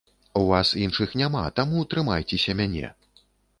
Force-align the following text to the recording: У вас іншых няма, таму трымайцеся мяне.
У 0.39 0.41
вас 0.51 0.71
іншых 0.85 1.13
няма, 1.21 1.43
таму 1.61 1.85
трымайцеся 1.93 2.59
мяне. 2.65 2.93